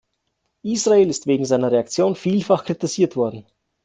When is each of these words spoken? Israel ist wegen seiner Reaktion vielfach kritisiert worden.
Israel 0.63 1.11
ist 1.11 1.27
wegen 1.27 1.45
seiner 1.45 1.71
Reaktion 1.71 2.15
vielfach 2.15 2.65
kritisiert 2.65 3.15
worden. 3.15 3.45